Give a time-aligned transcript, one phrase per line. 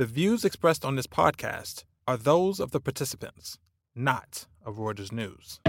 [0.00, 3.58] The views expressed on this podcast are those of the participants,
[3.94, 5.60] not of Reuters News.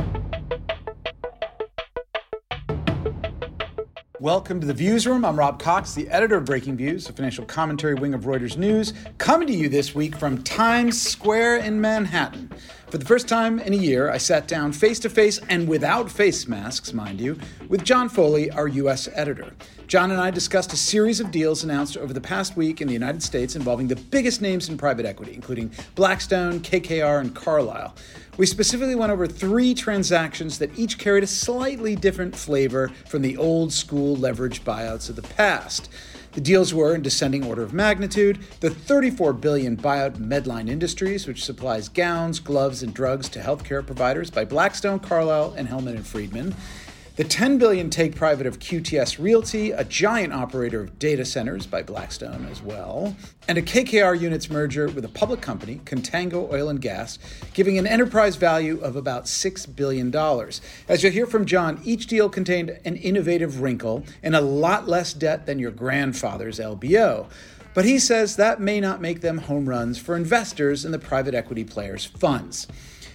[4.21, 5.25] Welcome to the Viewsroom.
[5.25, 9.49] I'm Rob Cox, the editor of Breakingviews, the financial commentary wing of Reuters News, coming
[9.49, 12.53] to you this week from Times Square in Manhattan.
[12.91, 16.11] For the first time in a year, I sat down face to face and without
[16.11, 19.07] face masks, mind you, with John Foley, our U.S.
[19.13, 19.53] editor.
[19.87, 22.93] John and I discussed a series of deals announced over the past week in the
[22.93, 27.95] United States involving the biggest names in private equity, including Blackstone, KKR, and Carlyle.
[28.35, 33.37] We specifically went over three transactions that each carried a slightly different flavor from the
[33.37, 35.89] old school leveraged buyouts of the past.
[36.33, 41.43] The deals were, in descending order of magnitude, the 34 billion buyout Medline Industries, which
[41.43, 46.55] supplies gowns, gloves, and drugs to healthcare providers by Blackstone, Carlyle, and Hellman and Friedman.
[47.21, 51.83] The 10 billion take private of QTS Realty, a giant operator of data centers by
[51.83, 53.15] Blackstone as well,
[53.47, 57.19] and a KKR units merger with a public company, Contango Oil and Gas,
[57.53, 60.11] giving an enterprise value of about $6 billion.
[60.89, 65.13] As you'll hear from John, each deal contained an innovative wrinkle and a lot less
[65.13, 67.27] debt than your grandfather's LBO.
[67.75, 71.35] But he says that may not make them home runs for investors in the private
[71.35, 72.65] equity players' funds.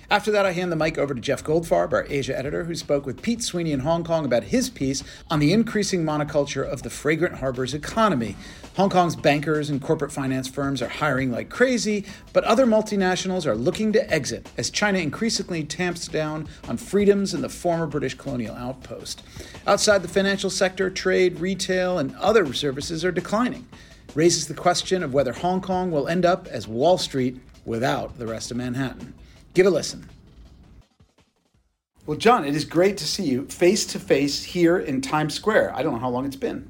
[0.08, 3.06] After that, I hand the mic over to Jeff Goldfarb, our Asia editor, who spoke
[3.06, 6.90] with Pete Sweeney in Hong Kong about his piece on the increasing monoculture of the
[6.90, 8.36] fragrant harbors economy.
[8.76, 13.56] Hong Kong's bankers and corporate finance firms are hiring like crazy, but other multinationals are
[13.56, 18.54] looking to exit as China increasingly tamps down on freedoms in the former British colonial
[18.54, 19.24] outpost.
[19.66, 23.66] Outside the financial sector, trade, retail, and other services are declining.
[24.14, 28.26] Raises the question of whether Hong Kong will end up as Wall Street without the
[28.28, 29.12] rest of Manhattan.
[29.56, 30.06] Give a listen.
[32.04, 35.74] Well, John, it is great to see you face to face here in Times Square.
[35.74, 36.68] I don't know how long it's been.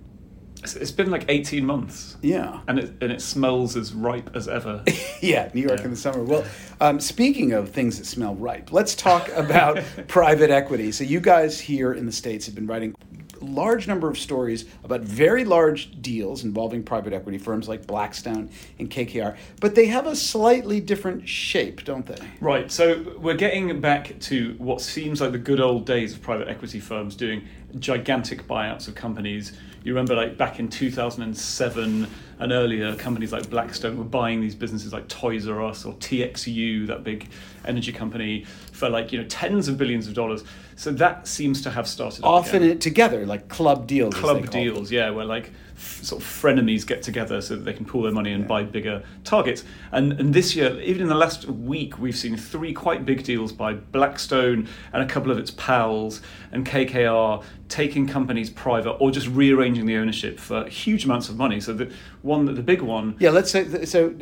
[0.63, 2.17] It's been like 18 months.
[2.23, 2.61] Yeah.
[2.69, 4.85] And it, and it smells as ripe as ever.
[5.21, 5.87] yeah, New York yeah.
[5.87, 6.23] in the summer.
[6.23, 6.45] Well,
[6.81, 10.93] um, speaking of things that smell ripe, let's talk about private equity.
[10.93, 12.95] So, you guys here in the States have been writing
[13.41, 18.91] large number of stories about very large deals involving private equity firms like Blackstone and
[18.91, 22.19] KKR, but they have a slightly different shape, don't they?
[22.41, 22.71] Right.
[22.71, 26.81] So we're getting back to what seems like the good old days of private equity
[26.81, 27.47] firms doing
[27.79, 29.53] gigantic buyouts of companies.
[29.85, 34.93] You remember, like back in 2007 and earlier, companies like Blackstone were buying these businesses
[34.93, 37.29] like Toys R Us or TXU, that big
[37.65, 40.43] energy company, for like you know tens of billions of dollars.
[40.75, 42.25] So that seems to have started.
[42.25, 44.15] Often it together, like club deals.
[44.15, 48.03] Club deals, yeah, where like sort of frenemies get together so that they can pool
[48.03, 48.49] their money and yeah.
[48.49, 49.65] buy bigger targets.
[49.93, 53.53] And and this year, even in the last week, we've seen three quite big deals
[53.53, 56.23] by Blackstone and a couple of its pals
[56.53, 61.61] and KKR taking companies private or just rearranging the ownership for huge amounts of money.
[61.61, 61.93] So the
[62.23, 63.17] one, the big one.
[63.19, 64.15] Yeah, let's say so.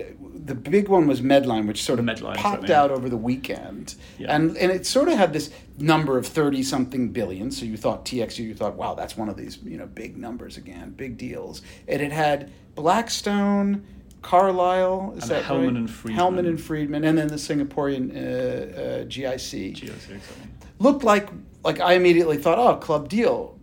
[0.44, 4.34] The big one was Medline, which sort of Medline, popped out over the weekend, yeah.
[4.34, 7.50] and and it sort of had this number of thirty something billion.
[7.50, 10.56] So you thought TXU, you thought, wow, that's one of these you know big numbers
[10.56, 13.86] again, big deals, and it had Blackstone.
[14.22, 15.76] Carlyle, is and that Hellman right?
[15.76, 16.24] and Friedman.
[16.24, 19.76] Hellman and Friedman, and then the Singaporean uh, uh, GIC.
[19.76, 20.36] GIC, exactly.
[20.78, 21.28] Looked like
[21.62, 23.53] like I immediately thought, oh, club deal,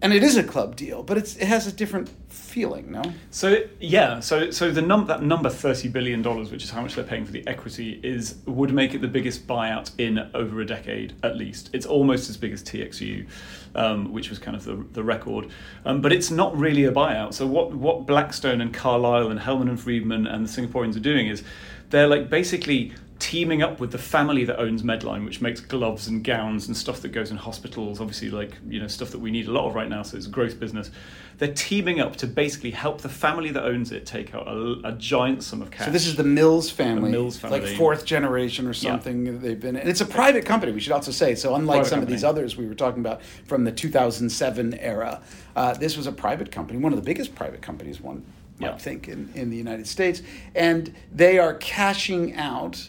[0.00, 3.02] and it is a club deal, but it's it has a different feeling, no?
[3.30, 6.94] So yeah, so so the num that number thirty billion dollars, which is how much
[6.94, 10.66] they're paying for the equity, is would make it the biggest buyout in over a
[10.66, 11.70] decade at least.
[11.72, 13.26] It's almost as big as TXU,
[13.74, 15.48] um, which was kind of the the record,
[15.84, 17.34] um, but it's not really a buyout.
[17.34, 21.26] So what what Blackstone and Carlyle and Hellman and Friedman and the Singaporeans are doing
[21.26, 21.42] is
[21.90, 26.22] they're like basically teaming up with the family that owns Medline, which makes gloves and
[26.22, 29.48] gowns and stuff that goes in hospitals, obviously like you know stuff that we need
[29.48, 30.02] a lot of right now.
[30.02, 30.90] So it's a growth business.
[31.38, 34.92] They're teaming up to basically help the family that owns it take out a, a
[34.92, 35.86] giant sum of cash.
[35.86, 39.26] So this is the Mills family, the Mills family, like fourth generation or something.
[39.26, 39.32] Yeah.
[39.32, 40.72] They've been, and it's a private company.
[40.72, 41.34] We should also say.
[41.34, 42.14] So unlike private some company.
[42.14, 45.20] of these others we were talking about from the 2007 era,
[45.56, 48.00] uh, this was a private company, one of the biggest private companies.
[48.00, 48.24] One
[48.60, 48.72] yeah.
[48.72, 50.22] I think, in, in the United States.
[50.54, 52.88] And they are cashing out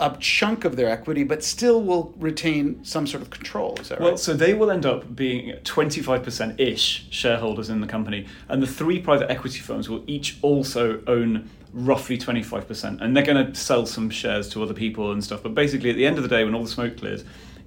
[0.00, 3.76] a chunk of their equity, but still will retain some sort of control.
[3.80, 4.06] Is that right?
[4.06, 8.66] Well, so they will end up being 25% ish shareholders in the company, and the
[8.66, 13.00] three private equity firms will each also own roughly 25%.
[13.00, 15.42] And they're going to sell some shares to other people and stuff.
[15.42, 17.24] But basically, at the end of the day, when all the smoke clears,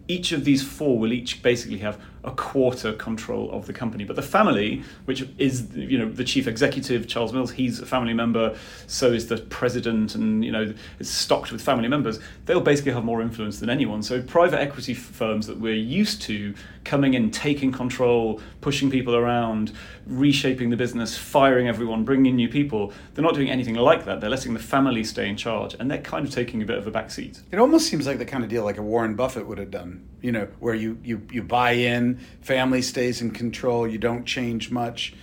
[0.07, 4.03] each of these four will each basically have a quarter control of the company.
[4.03, 8.13] But the family, which is you know the chief executive Charles Mills, he's a family
[8.13, 8.57] member.
[8.87, 12.19] So is the president, and you know it's stocked with family members.
[12.45, 14.03] They'll basically have more influence than anyone.
[14.03, 16.53] So private equity firms that we're used to
[16.83, 19.71] coming in, taking control, pushing people around,
[20.05, 22.93] reshaping the business, firing everyone, bringing in new people.
[23.13, 24.21] They're not doing anything like that.
[24.21, 26.87] They're letting the family stay in charge, and they're kind of taking a bit of
[26.87, 27.41] a backseat.
[27.51, 30.07] It almost seems like the kind of deal like a Warren Buffett would have done.
[30.21, 34.71] You know, where you you you buy in, family stays in control, you don't change
[34.71, 35.13] much.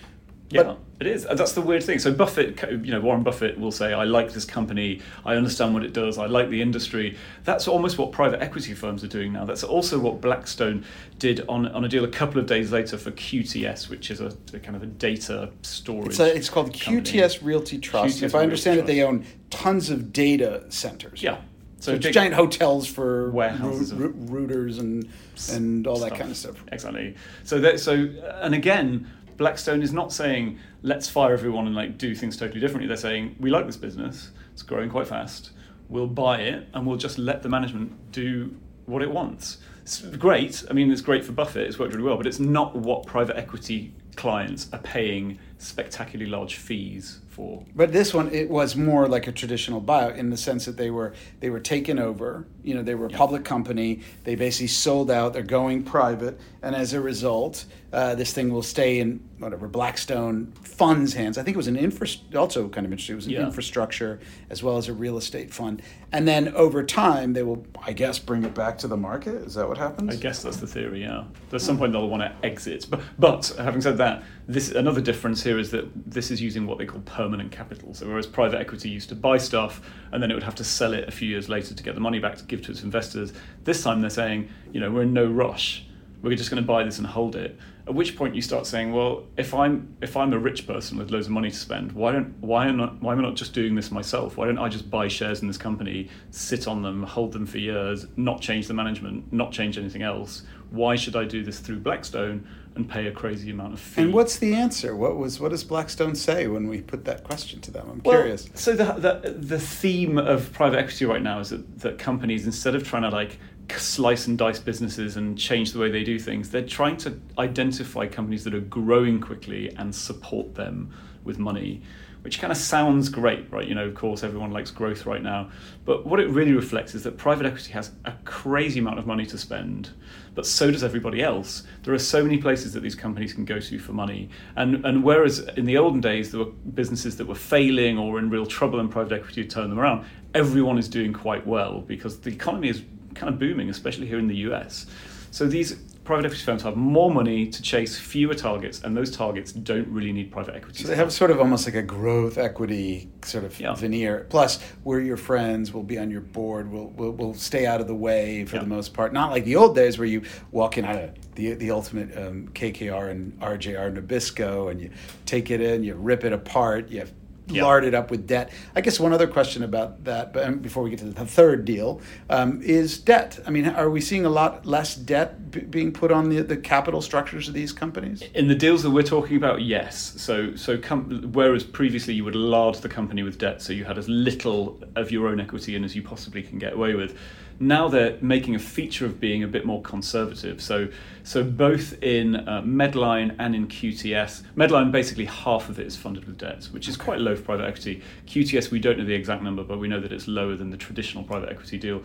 [0.51, 1.25] Yeah, but, it is.
[1.25, 1.99] That's the weird thing.
[1.99, 5.01] So Buffett, you know, Warren Buffett will say, "I like this company.
[5.25, 6.19] I understand what it does.
[6.19, 9.45] I like the industry." That's almost what private equity firms are doing now.
[9.45, 10.85] That's also what Blackstone
[11.19, 14.37] did on, on a deal a couple of days later for QTS, which is a,
[14.53, 16.09] a kind of a data storage.
[16.09, 17.01] It's, a, it's called company.
[17.01, 18.19] QTS Realty Trust.
[18.19, 21.23] QTS if I understand it, they own tons of data centers.
[21.23, 21.39] Yeah.
[21.81, 25.09] So, so giant hotels for warehouses, ro- routers and
[25.53, 26.11] and all stuff.
[26.11, 26.63] that kind of stuff.
[26.71, 27.17] Exactly.
[27.45, 27.95] So that so
[28.43, 32.87] and again Blackstone is not saying let's fire everyone and like do things totally differently.
[32.87, 35.51] They're saying we like this business, it's growing quite fast.
[35.89, 38.55] We'll buy it and we'll just let the management do
[38.85, 39.59] what it wants.
[39.83, 40.63] It's great.
[40.69, 41.67] I mean, it's great for Buffett.
[41.67, 46.57] It's worked really well, but it's not what private equity clients are paying spectacularly large
[46.57, 47.65] fees for.
[47.75, 50.91] But this one, it was more like a traditional buyout in the sense that they
[50.91, 52.47] were they were taken over.
[52.63, 54.01] You know, they were a public company.
[54.25, 55.33] They basically sold out.
[55.33, 60.53] They're going private, and as a result, uh, this thing will stay in whatever Blackstone
[60.63, 61.39] funds hands.
[61.39, 62.07] I think it was an infra.
[62.37, 63.15] Also, kind of interesting.
[63.15, 63.45] It was an yeah.
[63.45, 64.21] infrastructure
[64.51, 65.83] as well as a real estate fund.
[66.13, 69.35] And then over time, they will, I guess, bring it back to the market.
[69.47, 70.15] Is that what happens?
[70.15, 71.03] I guess that's the theory.
[71.03, 71.25] Yeah.
[71.49, 72.87] There's some point they'll want to exit.
[72.89, 76.79] But but having said that, this another difference here is that this is using what
[76.79, 77.95] they call permanent capital.
[77.95, 79.81] So whereas private equity used to buy stuff
[80.13, 82.01] and then it would have to sell it a few years later to get the
[82.01, 83.33] money back to give to its investors,
[83.65, 85.87] this time they're saying, you know, we're in no rush.
[86.23, 87.59] We're just going to buy this and hold it.
[87.87, 91.11] At which point you start saying, well, if I'm if I'm a rich person with
[91.11, 93.55] loads of money to spend, why don't why am not why am I not just
[93.55, 94.37] doing this myself?
[94.37, 97.57] Why don't I just buy shares in this company, sit on them, hold them for
[97.57, 100.43] years, not change the management, not change anything else?
[100.71, 102.47] Why should I do this through Blackstone
[102.77, 104.03] and pay a crazy amount of fee.
[104.03, 104.95] And what's the answer?
[104.95, 107.89] What was what does Blackstone say when we put that question to them?
[107.91, 108.49] I'm well, curious.
[108.55, 112.75] So the, the the theme of private equity right now is that, that companies instead
[112.75, 113.39] of trying to like
[113.77, 118.07] slice and dice businesses and change the way they do things, they're trying to identify
[118.07, 120.93] companies that are growing quickly and support them
[121.25, 121.83] with money
[122.23, 123.67] which kind of sounds great, right?
[123.67, 125.51] You know, of course, everyone likes growth right now.
[125.85, 129.25] But what it really reflects is that private equity has a crazy amount of money
[129.27, 129.91] to spend,
[130.35, 131.63] but so does everybody else.
[131.83, 134.29] There are so many places that these companies can go to for money.
[134.57, 138.29] And, and whereas in the olden days, there were businesses that were failing or in
[138.31, 142.21] real trouble and private equity would turn them around, everyone is doing quite well because
[142.21, 142.83] the economy is
[143.15, 144.87] kind of booming, especially here in the US.
[145.31, 149.53] So these private equity firms have more money to chase fewer targets, and those targets
[149.53, 150.83] don't really need private equity.
[150.83, 153.75] So they have sort of almost like a growth equity sort of yeah.
[153.75, 154.27] veneer.
[154.29, 155.73] Plus, we're your friends.
[155.73, 156.71] We'll be on your board.
[156.71, 158.63] We'll we'll, we'll stay out of the way for yeah.
[158.63, 159.13] the most part.
[159.13, 163.11] Not like the old days where you walk in uh, the the ultimate um, KKR
[163.11, 164.91] and RJR Nabisco, and you
[165.27, 167.13] take it in, you rip it apart, you have
[167.51, 167.65] yep.
[167.65, 168.53] larded up with debt.
[168.75, 171.65] I guess one other question about that, but um, before we get to the third
[171.65, 173.39] deal, um, is debt.
[173.47, 176.57] I mean, are we seeing a lot less debt b- being put on the, the
[176.57, 178.23] capital structures of these companies?
[178.35, 180.15] In the deals that we're talking about, yes.
[180.21, 183.99] So, so com- whereas previously you would lard the company with debt, so you had
[183.99, 187.17] as little of your own equity in as you possibly can get away with
[187.61, 190.63] now they're making a feature of being a bit more conservative.
[190.63, 190.89] So,
[191.23, 196.25] so both in uh, Medline and in QTS, Medline basically half of it is funded
[196.25, 198.03] with debt, which is quite low for private equity.
[198.27, 200.79] QTS, we don't know the exact number, but we know that it's lower than the
[200.79, 202.03] traditional private equity deal.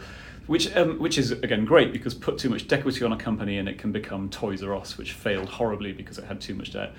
[0.47, 3.57] Which, um, which is again great because put too much debt equity on a company
[3.57, 6.73] and it can become Toys R Us, which failed horribly because it had too much
[6.73, 6.93] debt.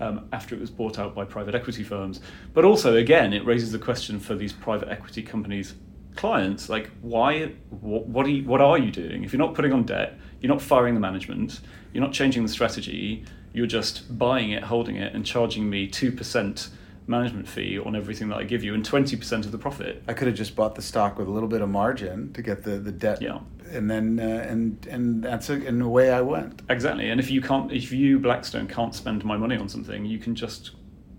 [0.00, 2.20] Um, after it was bought out by private equity firms.
[2.52, 5.74] But also, again, it raises the question for these private equity companies
[6.16, 7.46] clients like why
[7.80, 9.24] what, what are you, what are you doing?
[9.24, 11.60] If you're not putting on debt you're not firing the management
[11.92, 16.68] you're not changing the strategy you're just buying it holding it and charging me 2%
[17.06, 20.02] management fee on everything that I give you and 20% of the profit.
[20.08, 22.62] I could have just bought the stock with a little bit of margin to get
[22.62, 23.40] the, the debt yeah.
[23.70, 26.62] and then uh, and and that's a, and away I went.
[26.68, 30.18] Exactly and if you can't if you Blackstone can't spend my money on something you
[30.18, 30.72] can just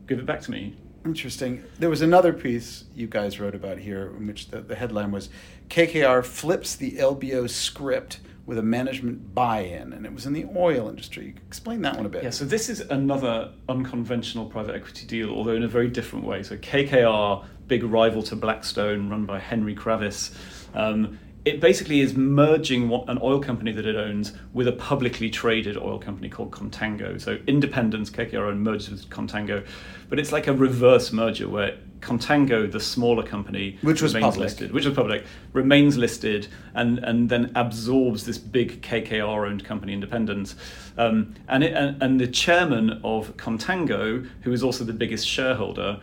[0.08, 0.76] give it back to me
[1.06, 1.64] Interesting.
[1.78, 5.30] There was another piece you guys wrote about here, in which the, the headline was
[5.70, 10.88] KKR flips the LBO script with a management buy-in, and it was in the oil
[10.88, 11.36] industry.
[11.48, 12.24] Explain that one a bit.
[12.24, 16.44] Yeah, so this is another unconventional private equity deal, although in a very different way.
[16.44, 20.36] So KKR, big rival to Blackstone, run by Henry Kravis,
[20.76, 25.30] um, it basically is merging what, an oil company that it owns with a publicly
[25.30, 27.22] traded oil company called Contango.
[27.22, 29.66] So Independence, KKR merges with Contango,
[30.10, 34.46] but it's like a reverse merger where Contango, the smaller company, which was remains public.
[34.46, 35.24] listed, which was public,
[35.54, 40.56] remains listed, and and then absorbs this big KKR-owned company, Independence,
[40.98, 46.00] um, and, it, and and the chairman of Contango, who is also the biggest shareholder,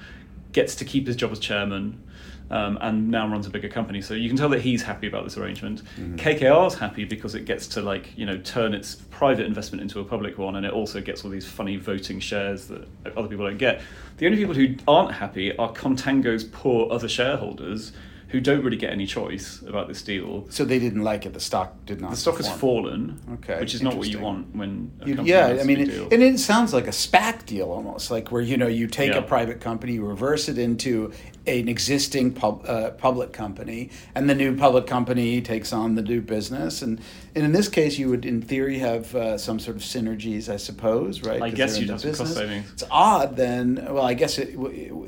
[0.53, 2.03] gets to keep his job as chairman
[2.53, 4.01] um, and now runs a bigger company.
[4.03, 5.83] So you can tell that he's happy about this arrangement.
[5.99, 6.17] Mm-hmm.
[6.17, 10.05] KKR's happy because it gets to like you know turn its private investment into a
[10.05, 13.59] public one, and it also gets all these funny voting shares that other people don't
[13.59, 13.81] get.
[14.19, 17.93] The only people who aren't happy are Contango's poor other shareholders
[18.33, 20.47] who don't really get any choice about this deal.
[20.49, 21.35] So they didn't like it.
[21.35, 22.13] The stock did not.
[22.13, 22.51] The stock perform.
[22.51, 23.21] has fallen.
[23.35, 24.91] Okay, which is not what you want when.
[25.03, 25.29] A company.
[25.29, 28.57] Yeah, I mean, it, and it sounds like a SPAC deal almost, like where you
[28.57, 29.19] know you take yeah.
[29.19, 31.13] a private company, you reverse it into
[31.47, 36.23] an existing pub, uh, public company, and the new public company takes on the new
[36.23, 36.81] business.
[36.81, 37.01] And,
[37.35, 40.57] and in this case, you would, in theory, have uh, some sort of synergies, I
[40.57, 41.41] suppose, right?
[41.41, 42.71] I guess you'd have cost savings.
[42.73, 43.87] It's odd then.
[43.89, 44.55] Well, I guess it,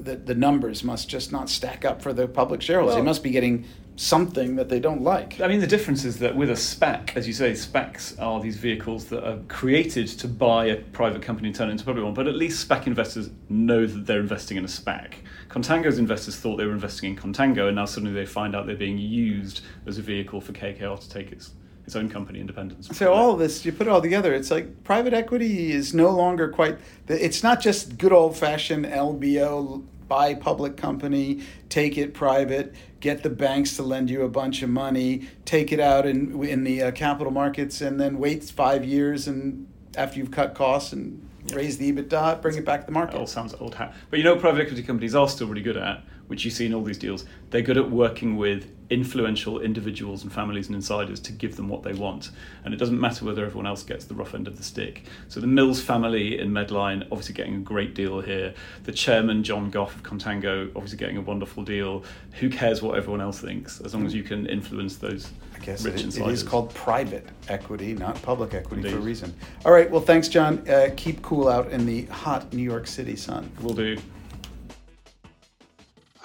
[0.04, 2.94] the, the numbers must just not stack up for the public shareholders.
[2.94, 3.66] Well, they must be getting
[3.96, 5.40] something that they don't like.
[5.40, 8.56] I mean, the difference is that with a SPAC, as you say, SPACs are these
[8.56, 12.04] vehicles that are created to buy a private company and turn it into a public
[12.04, 15.14] one, but at least SPAC investors know that they're investing in a SPAC.
[15.48, 18.76] Contango's investors thought they were investing in Contango, and now suddenly they find out they're
[18.76, 21.50] being used as a vehicle for KKR to take its
[21.86, 22.88] its own company independence.
[22.92, 26.10] So all of this, you put it all together, it's like private equity is no
[26.10, 26.78] longer quite.
[27.08, 33.30] It's not just good old fashioned LBO buy public company, take it private, get the
[33.30, 36.90] banks to lend you a bunch of money, take it out in in the uh,
[36.90, 41.56] capital markets, and then wait five years and after you've cut costs and yeah.
[41.56, 43.16] raise the EBITDA, bring it back to the market.
[43.16, 43.94] It all sounds old hat.
[44.10, 46.74] But you know, private equity companies are still really good at, which you see in
[46.74, 47.24] all these deals.
[47.50, 51.82] They're good at working with influential individuals and families and insiders to give them what
[51.82, 52.30] they want.
[52.64, 55.04] And it doesn't matter whether everyone else gets the rough end of the stick.
[55.28, 58.54] So the Mills family in Medline obviously getting a great deal here.
[58.84, 62.04] The chairman, John Goff of Contango, obviously getting a wonderful deal.
[62.40, 65.84] Who cares what everyone else thinks, as long as you can influence those I guess
[65.84, 66.28] rich it, insiders.
[66.28, 68.92] it is called private equity, not public equity Indeed.
[68.92, 69.34] for a reason.
[69.64, 70.68] All right, well, thanks, John.
[70.68, 73.50] Uh, keep cool out in the hot New York City sun.
[73.62, 73.96] Will do.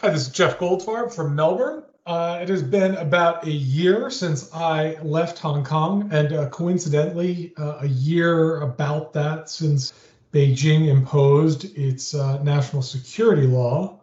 [0.01, 1.83] Hi, this is Jeff Goldfarb from Melbourne.
[2.05, 7.51] Uh, it has been about a year since I left Hong Kong, and uh, coincidentally,
[7.57, 9.91] uh, a year about that since
[10.31, 13.99] Beijing imposed its uh, national security law.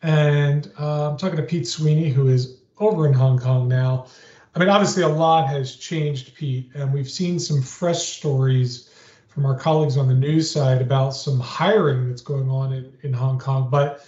[0.00, 4.06] And uh, I'm talking to Pete Sweeney, who is over in Hong Kong now.
[4.54, 8.88] I mean, obviously, a lot has changed, Pete, and we've seen some fresh stories
[9.28, 13.12] from our colleagues on the news side about some hiring that's going on in, in
[13.12, 13.68] Hong Kong.
[13.70, 14.02] But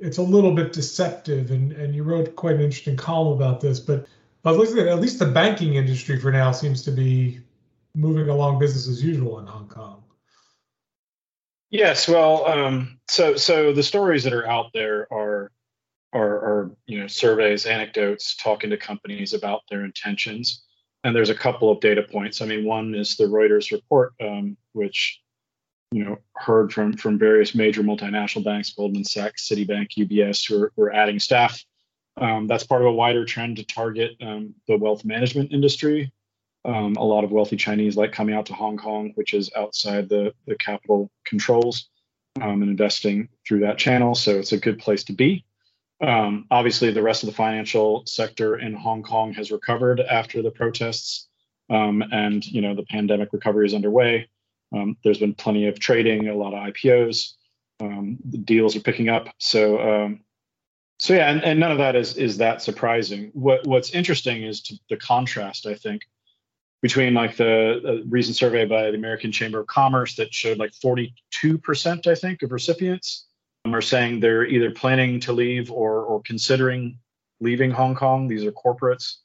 [0.00, 3.78] it's a little bit deceptive, and, and you wrote quite an interesting column about this.
[3.78, 4.06] But
[4.42, 7.40] but looks at at least the banking industry for now seems to be
[7.94, 10.02] moving along business as usual in Hong Kong.
[11.70, 15.52] Yes, well, um, so so the stories that are out there are
[16.12, 20.64] are, are you know surveys, anecdotes, talking to companies about their intentions,
[21.04, 22.40] and there's a couple of data points.
[22.40, 25.20] I mean, one is the Reuters report, um, which
[25.92, 30.72] you know heard from from various major multinational banks, Goldman Sachs, Citibank, UBS, who are,
[30.76, 31.62] who are adding staff.
[32.16, 36.12] Um, that's part of a wider trend to target um, the wealth management industry.
[36.64, 40.08] Um, a lot of wealthy Chinese like coming out to Hong Kong, which is outside
[40.08, 41.88] the the capital controls,
[42.40, 44.14] um, and investing through that channel.
[44.14, 45.44] So it's a good place to be.
[46.02, 50.50] Um, obviously, the rest of the financial sector in Hong Kong has recovered after the
[50.50, 51.28] protests,
[51.68, 54.28] um, and you know the pandemic recovery is underway.
[54.74, 57.34] Um, there's been plenty of trading, a lot of IPOs.
[57.80, 59.28] Um, the deals are picking up.
[59.38, 60.20] So, um,
[60.98, 63.30] so yeah, and, and none of that is is that surprising.
[63.32, 66.02] What what's interesting is to, the contrast, I think,
[66.82, 72.06] between like the, recent survey by the American Chamber of Commerce that showed like 42%,
[72.06, 73.26] I think, of recipients
[73.66, 76.98] are saying they're either planning to leave or or considering
[77.40, 78.28] leaving Hong Kong.
[78.28, 79.16] These are corporates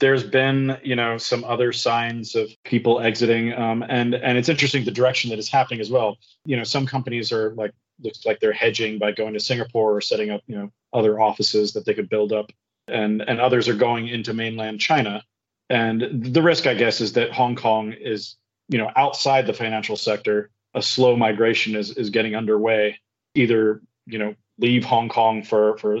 [0.00, 4.84] there's been you know some other signs of people exiting um, and and it's interesting
[4.84, 6.16] the direction that is happening as well.
[6.44, 7.72] You know some companies are like
[8.02, 11.72] looks like they're hedging by going to singapore or setting up you know other offices
[11.72, 12.50] that they could build up
[12.88, 15.22] and and others are going into mainland china.
[15.70, 18.36] And the risk i guess is that hong kong is
[18.68, 22.98] you know outside the financial sector a slow migration is is getting underway.
[23.34, 25.98] Either you know leave hong kong for for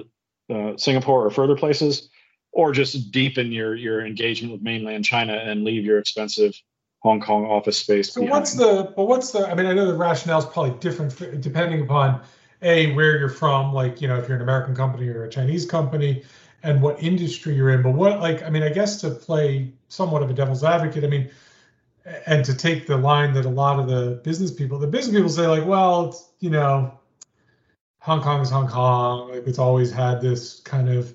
[0.50, 2.10] uh, singapore or further places
[2.54, 6.54] or just deepen your your engagement with mainland China and leave your expensive
[7.00, 8.12] Hong Kong office space.
[8.12, 8.32] So behind.
[8.32, 11.30] what's the but what's the I mean I know the rationale is probably different for,
[11.32, 12.22] depending upon
[12.62, 15.66] a where you're from, like you know if you're an American company or a Chinese
[15.66, 16.22] company,
[16.62, 17.82] and what industry you're in.
[17.82, 21.08] But what like I mean, I guess to play somewhat of a devil's advocate, I
[21.08, 21.30] mean,
[22.26, 25.28] and to take the line that a lot of the business people, the business people
[25.28, 26.98] say like, well, it's you know,
[27.98, 29.30] Hong Kong is Hong Kong.
[29.30, 31.14] Like it's always had this kind of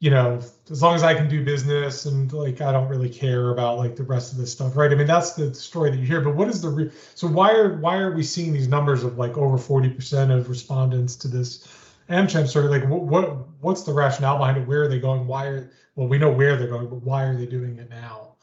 [0.00, 3.50] you know, as long as I can do business and like I don't really care
[3.50, 4.90] about like the rest of this stuff, right?
[4.90, 6.20] I mean, that's the story that you hear.
[6.20, 9.18] But what is the re- so why are why are we seeing these numbers of
[9.18, 11.66] like over forty percent of respondents to this
[12.10, 12.80] AmCham survey?
[12.80, 14.66] Like, what, what what's the rationale behind it?
[14.66, 15.26] Where are they going?
[15.26, 18.34] Why are well, we know where they're going, but why are they doing it now?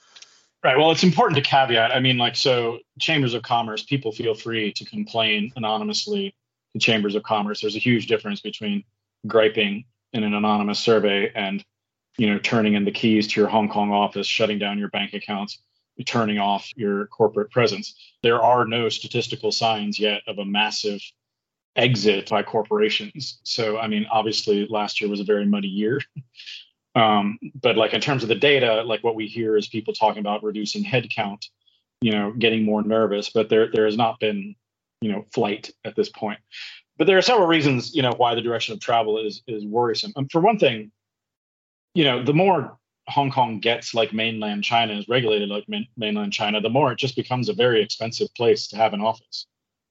[0.64, 0.78] Right.
[0.78, 1.92] Well, it's important to caveat.
[1.92, 6.36] I mean, like, so chambers of commerce, people feel free to complain anonymously
[6.74, 7.62] to chambers of commerce.
[7.62, 8.84] There's a huge difference between
[9.26, 11.64] griping in an anonymous survey and
[12.18, 15.14] you know turning in the keys to your Hong Kong office, shutting down your bank
[15.14, 15.60] accounts,
[16.06, 17.96] turning off your corporate presence.
[18.24, 21.02] There are no statistical signs yet of a massive
[21.76, 23.40] exit by corporations.
[23.44, 26.00] So I mean, obviously last year was a very muddy year.
[26.94, 30.20] Um, but like in terms of the data, like what we hear is people talking
[30.20, 31.48] about reducing headcount,
[32.02, 34.56] you know, getting more nervous, but there there has not been,
[35.00, 36.40] you know, flight at this point
[37.02, 40.14] but there are several reasons, you know, why the direction of travel is is worrisome.
[40.16, 40.92] Um, for one thing,
[41.96, 42.78] you know, the more
[43.08, 47.00] Hong Kong gets like mainland China is regulated like main, mainland China, the more it
[47.00, 49.48] just becomes a very expensive place to have an office.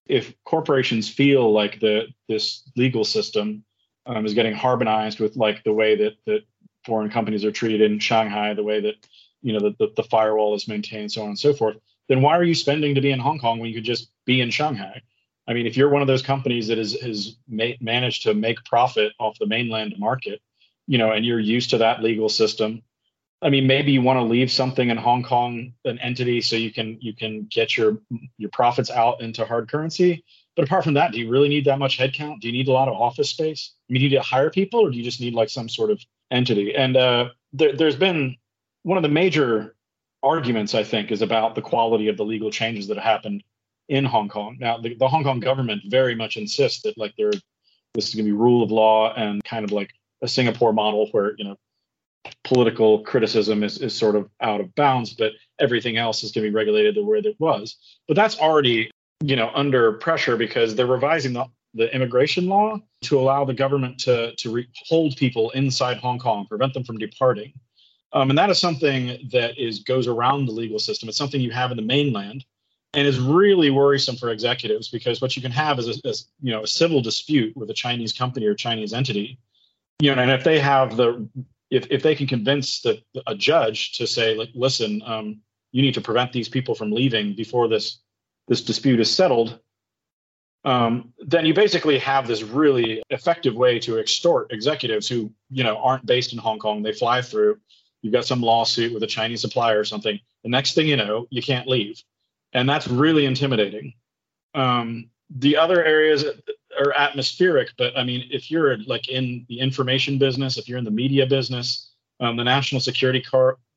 [0.06, 3.64] If corporations feel like the this legal system
[4.06, 6.42] um, is getting harmonized with like the way that that
[6.86, 9.04] foreign companies are treated in Shanghai, the way that
[9.42, 11.76] you know the, the, the firewall is maintained, so on and so forth,
[12.08, 14.40] then why are you spending to be in Hong Kong when you could just be
[14.40, 15.02] in Shanghai?
[15.50, 18.64] I mean, if you're one of those companies that is, has ma- managed to make
[18.64, 20.40] profit off the mainland market,
[20.86, 22.82] you know, and you're used to that legal system,
[23.42, 26.72] I mean, maybe you want to leave something in Hong Kong, an entity, so you
[26.72, 27.98] can you can get your
[28.38, 30.24] your profits out into hard currency.
[30.54, 32.40] But apart from that, do you really need that much headcount?
[32.40, 33.72] Do you need a lot of office space?
[33.88, 35.68] I mean, do you need to hire people, or do you just need like some
[35.68, 36.76] sort of entity?
[36.76, 38.36] And uh, there, there's been
[38.82, 39.74] one of the major
[40.22, 43.42] arguments, I think, is about the quality of the legal changes that have happened
[43.90, 44.56] in Hong Kong.
[44.58, 47.32] Now, the, the Hong Kong government very much insists that like there,
[47.92, 49.90] this is going to be rule of law and kind of like
[50.22, 51.56] a Singapore model where you know
[52.44, 56.50] political criticism is, is sort of out of bounds, but everything else is going to
[56.50, 57.76] be regulated the way that it was.
[58.06, 58.90] But that's already
[59.22, 63.98] you know under pressure because they're revising the, the immigration law to allow the government
[64.00, 67.52] to to re- hold people inside Hong Kong, prevent them from departing.
[68.12, 71.08] Um, and that is something that is goes around the legal system.
[71.08, 72.44] It's something you have in the mainland,
[72.94, 76.62] and is really worrisome for executives because what you can have is a, you know
[76.62, 79.38] a civil dispute with a Chinese company or Chinese entity,
[80.00, 81.28] you know, and if they have the
[81.70, 85.40] if if they can convince the a judge to say like listen, um,
[85.72, 87.98] you need to prevent these people from leaving before this
[88.48, 89.60] this dispute is settled,
[90.64, 95.78] um, then you basically have this really effective way to extort executives who you know
[95.78, 96.82] aren't based in Hong Kong.
[96.82, 97.58] They fly through.
[98.02, 100.18] You've got some lawsuit with a Chinese supplier or something.
[100.42, 102.02] The next thing you know, you can't leave
[102.52, 103.94] and that's really intimidating.
[104.54, 106.24] Um, the other areas
[106.78, 110.84] are atmospheric, but I mean, if you're like in the information business, if you're in
[110.84, 113.24] the media business, um, the national security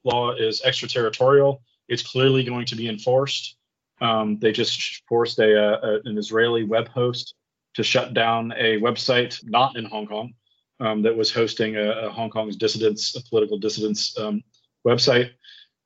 [0.04, 1.62] law is extraterritorial.
[1.88, 3.58] It's clearly going to be enforced.
[4.02, 7.36] Um, they just forced a, a, an Israeli web host
[7.76, 10.34] to shut down a website not in Hong Kong
[10.80, 14.44] um, that was hosting a, a, Hong Kong's dissidents, a political dissidents um,
[14.86, 15.32] website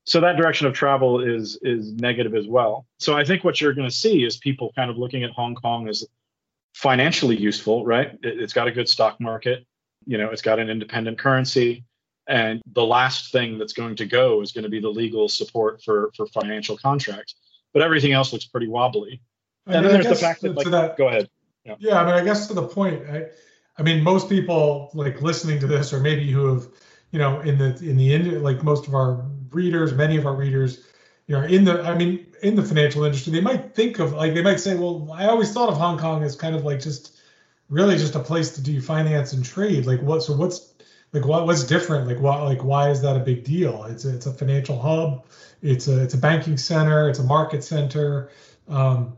[0.08, 2.88] so that direction of travel is is negative as well.
[2.98, 5.54] So I think what you're going to see is people kind of looking at Hong
[5.54, 6.06] Kong as
[6.74, 8.18] financially useful, right?
[8.24, 9.66] It, has got a good stock market,
[10.06, 11.84] you know, it's got an independent currency,
[12.26, 15.84] and the last thing that's going to go is going to be the legal support
[15.84, 17.36] for for financial contracts.
[17.74, 19.22] But everything else looks pretty wobbly.
[19.68, 21.30] I and then there's the fact that, like, that, go ahead.
[21.66, 21.76] Yeah.
[21.80, 23.26] yeah, I mean, I guess to the point, I,
[23.78, 26.68] I mean, most people like listening to this, or maybe who have,
[27.12, 30.36] you know, in the in the end, like most of our readers, many of our
[30.36, 30.84] readers,
[31.28, 34.34] you know, in the, I mean, in the financial industry, they might think of like
[34.34, 37.20] they might say, well, I always thought of Hong Kong as kind of like just
[37.70, 39.86] really just a place to do finance and trade.
[39.86, 40.24] Like what?
[40.24, 40.74] So what's
[41.14, 42.08] like what what's different?
[42.08, 43.84] Like why like why is that a big deal?
[43.86, 45.26] It's a, it's a financial hub.
[45.62, 47.10] It's a it's a banking center.
[47.10, 48.30] It's a market center.
[48.68, 49.18] Um,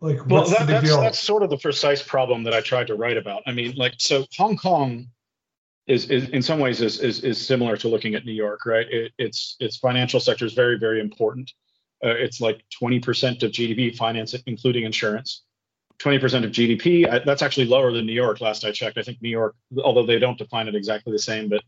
[0.00, 1.00] like well, that, that's, deal?
[1.00, 3.42] that's sort of the precise problem that I tried to write about.
[3.46, 5.08] I mean, like so Hong Kong
[5.86, 8.86] is, is in some ways is, is, is similar to looking at New York, right?
[8.90, 11.52] It, it's its financial sector is very very important.
[12.04, 15.42] Uh, it's like 20% of GDP finance, including insurance.
[16.00, 17.08] 20% of GDP.
[17.08, 18.40] I, that's actually lower than New York.
[18.40, 21.48] Last I checked, I think New York, although they don't define it exactly the same,
[21.48, 21.62] but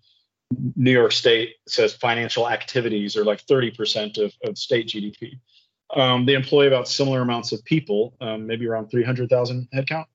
[0.77, 5.39] New York State says financial activities are like 30% of, of state GDP.
[5.95, 10.07] Um, they employ about similar amounts of people, um, maybe around 300,000 headcount.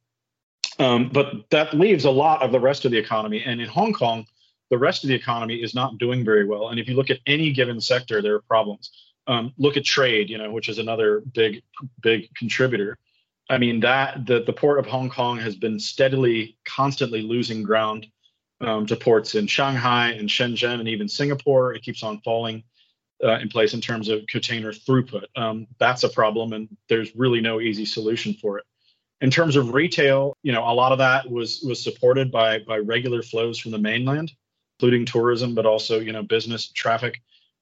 [0.81, 3.43] Um, but that leaves a lot of the rest of the economy.
[3.45, 4.25] And in Hong Kong,
[4.71, 6.69] the rest of the economy is not doing very well.
[6.69, 8.89] And if you look at any given sector, there are problems.
[9.27, 11.61] Um, look at trade, you know, which is another big,
[12.01, 12.97] big contributor.
[13.47, 18.07] I mean that the the port of Hong Kong has been steadily, constantly losing ground
[18.61, 21.73] um, to ports in Shanghai and Shenzhen and even Singapore.
[21.73, 22.63] It keeps on falling
[23.23, 25.25] uh, in place in terms of container throughput.
[25.35, 28.65] Um, that's a problem, and there's really no easy solution for it.
[29.21, 32.77] In terms of retail, you know, a lot of that was was supported by by
[32.77, 34.31] regular flows from the mainland,
[34.79, 37.21] including tourism, but also you know business traffic.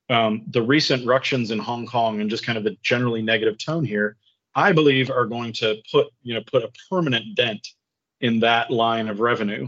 [0.09, 3.85] Um, the recent ructions in Hong Kong and just kind of the generally negative tone
[3.85, 4.15] here,
[4.55, 7.67] I believe, are going to put you know put a permanent dent
[8.21, 9.67] in that line of revenue,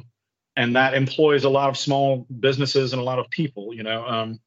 [0.55, 3.73] and that employs a lot of small businesses and a lot of people.
[3.73, 4.39] You know, um,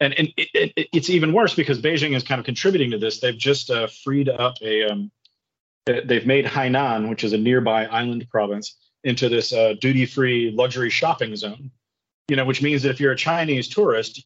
[0.00, 3.20] and and it, it, it's even worse because Beijing is kind of contributing to this.
[3.20, 5.10] They've just uh, freed up a um,
[5.86, 11.36] they've made Hainan, which is a nearby island province, into this uh, duty-free luxury shopping
[11.36, 11.70] zone.
[12.28, 14.24] You know, which means that if you're a Chinese tourist,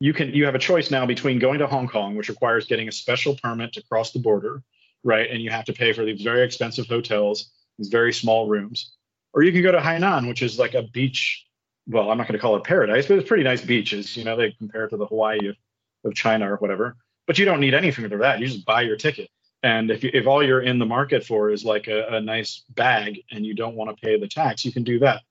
[0.00, 2.88] you can you have a choice now between going to Hong Kong, which requires getting
[2.88, 4.62] a special permit to cross the border,
[5.04, 8.92] right, and you have to pay for these very expensive hotels, these very small rooms,
[9.32, 11.46] or you can go to Hainan, which is like a beach
[11.88, 14.16] well, I'm not going to call it paradise, but it's pretty nice beaches.
[14.16, 15.56] You know, they compare it to the Hawaii of,
[16.04, 16.96] of China or whatever.
[17.26, 18.40] But you don't need anything for that.
[18.40, 19.30] You just buy your ticket.
[19.62, 22.62] And if, you, if all you're in the market for is like a, a nice
[22.70, 25.22] bag and you don't want to pay the tax, you can do that.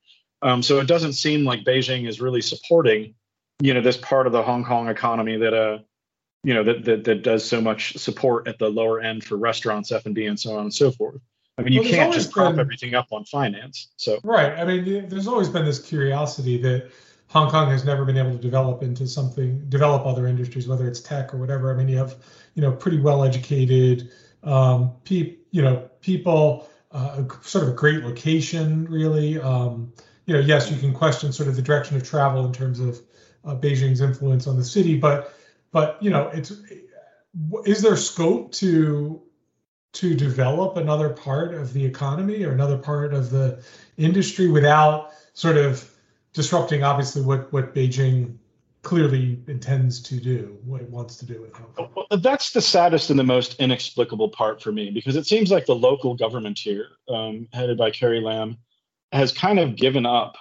[0.41, 3.15] Um, so it doesn't seem like Beijing is really supporting,
[3.61, 5.79] you know, this part of the Hong Kong economy that, uh,
[6.43, 9.91] you know, that, that, that does so much support at the lower end for restaurants,
[9.91, 11.19] F&B, and so on and so forth.
[11.57, 13.87] I mean, you well, can't just prop everything up on finance.
[13.95, 14.53] So right.
[14.59, 16.91] I mean, there's always been this curiosity that
[17.29, 21.01] Hong Kong has never been able to develop into something, develop other industries, whether it's
[21.01, 21.73] tech or whatever.
[21.73, 22.15] I mean, you have,
[22.55, 24.09] you know, pretty well-educated,
[24.43, 29.39] um, pe- you know, people, uh, sort of a great location, really.
[29.39, 29.91] Um,
[30.25, 32.99] you know, yes, you can question sort of the direction of travel in terms of
[33.43, 35.33] uh, Beijing's influence on the city, but,
[35.71, 36.51] but you know, it's
[37.65, 39.21] is there scope to
[39.93, 43.63] to develop another part of the economy or another part of the
[43.97, 45.89] industry without sort of
[46.33, 48.37] disrupting obviously what what Beijing
[48.87, 51.53] clearly intends to do, what it wants to do with.
[51.77, 55.65] Well, that's the saddest and the most inexplicable part for me because it seems like
[55.65, 58.57] the local government here, um, headed by Carrie Lam,
[59.11, 60.37] has kind of given up.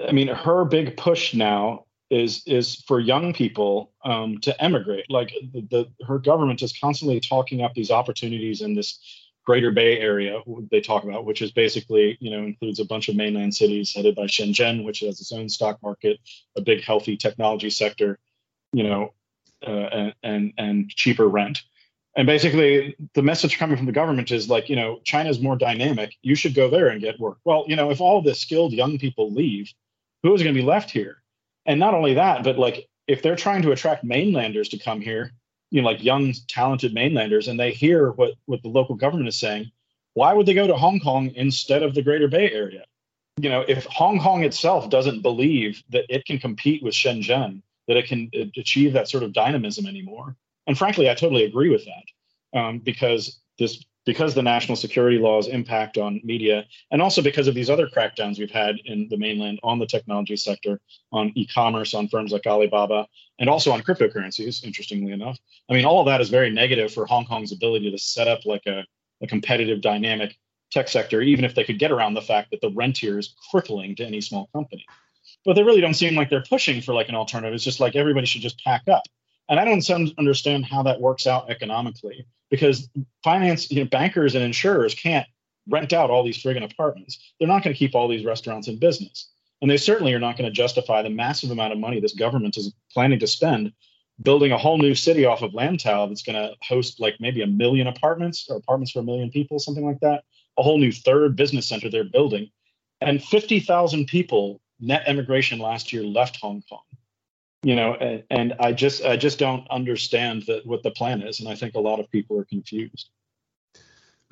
[0.00, 5.10] I mean, her big push now is is for young people um, to emigrate.
[5.10, 8.98] Like the, the, her government is constantly talking up these opportunities and this
[9.46, 13.16] Greater Bay Area they talk about, which is basically you know includes a bunch of
[13.16, 16.18] mainland cities headed by Shenzhen, which has its own stock market,
[16.56, 18.18] a big healthy technology sector,
[18.72, 19.14] you know,
[19.66, 21.62] uh, and, and and cheaper rent.
[22.16, 26.14] And basically, the message coming from the government is like, you know, China's more dynamic.
[26.22, 27.38] You should go there and get work.
[27.44, 29.70] Well, you know, if all the skilled young people leave,
[30.22, 31.22] who is going to be left here?
[31.66, 35.32] and not only that, but like if they're trying to attract mainlanders to come here,
[35.70, 39.38] you know, like young, talented mainlanders, and they hear what what the local government is
[39.38, 39.70] saying,
[40.14, 42.84] why would they go to Hong Kong instead of the Greater Bay Area?
[43.38, 47.96] You know, if Hong Kong itself doesn't believe that it can compete with Shenzhen, that
[47.96, 52.58] it can achieve that sort of dynamism anymore, and frankly, I totally agree with that,
[52.58, 57.54] um, because this because the national security laws impact on media, and also because of
[57.54, 60.80] these other crackdowns we've had in the mainland on the technology sector,
[61.12, 63.06] on e-commerce, on firms like Alibaba,
[63.40, 64.64] and also on cryptocurrencies.
[64.64, 65.36] Interestingly enough,
[65.68, 68.46] I mean, all of that is very negative for Hong Kong's ability to set up
[68.46, 68.84] like a,
[69.22, 70.38] a competitive, dynamic
[70.70, 73.34] tech sector, even if they could get around the fact that the rent here is
[73.50, 74.86] crippling to any small company.
[75.44, 77.54] But they really don't seem like they're pushing for like an alternative.
[77.54, 79.02] It's just like everybody should just pack up.
[79.48, 82.88] And I don't understand how that works out economically because
[83.24, 85.26] finance, you know, bankers and insurers can't
[85.68, 87.18] rent out all these friggin' apartments.
[87.38, 89.30] They're not going to keep all these restaurants in business.
[89.60, 92.56] And they certainly are not going to justify the massive amount of money this government
[92.56, 93.72] is planning to spend
[94.22, 97.46] building a whole new city off of Lantau that's going to host like maybe a
[97.46, 100.24] million apartments or apartments for a million people, something like that.
[100.58, 102.50] A whole new third business center they're building.
[103.00, 106.80] And 50,000 people net immigration last year left Hong Kong
[107.66, 107.94] you know
[108.30, 111.74] and, i just i just don't understand that what the plan is and i think
[111.74, 113.10] a lot of people are confused.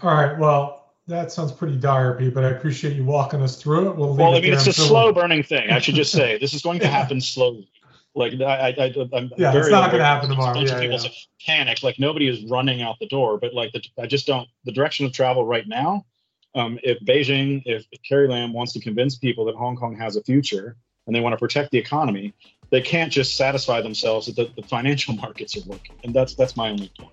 [0.03, 3.91] All right well that sounds pretty dire pete but i appreciate you walking us through
[3.91, 3.97] it.
[3.97, 6.39] We'll, well i mean it's a slow burning thing i should just say.
[6.45, 7.69] This is going to happen slowly.
[8.15, 10.61] Like i, I i'm yeah it's not going to happen tomorrow.
[10.61, 11.09] Yeah, people yeah.
[11.45, 14.73] panic like nobody is running out the door but like the, i just don't the
[14.73, 16.07] direction of travel right now
[16.55, 20.23] um, if beijing if carrie lam wants to convince people that hong kong has a
[20.23, 22.35] future and they want to protect the economy
[22.75, 25.95] they can't just satisfy themselves that the, the financial markets are working.
[26.03, 27.13] And that's that's my only point.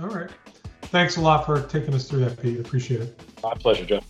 [0.00, 0.30] All right.
[0.82, 2.60] Thanks a lot for taking us through that, Pete.
[2.60, 3.20] Appreciate it.
[3.42, 4.04] My pleasure, Jeff.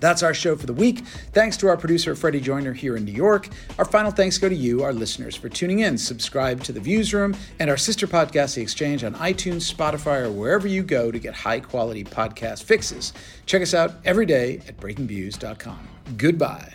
[0.00, 1.04] That's our show for the week.
[1.32, 3.48] Thanks to our producer, Freddie Joyner, here in New York.
[3.78, 5.98] Our final thanks go to you, our listeners, for tuning in.
[5.98, 10.68] Subscribe to The Viewsroom and our sister podcast, The Exchange, on iTunes, Spotify, or wherever
[10.68, 13.12] you go to get high quality podcast fixes.
[13.46, 15.88] Check us out every day at breakingviews.com.
[16.16, 16.74] Goodbye.